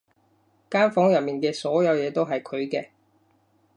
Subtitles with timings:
[0.71, 2.89] 間房入面嘅所有嘢都係佢嘅